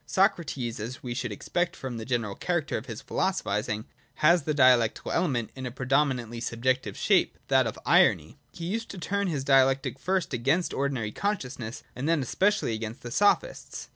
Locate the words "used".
8.65-8.89